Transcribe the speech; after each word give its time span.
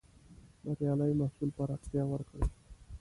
بریالي 0.63 1.13
محصول 1.21 1.49
پراختيا 1.57 2.03
ورکړې. 2.09 2.43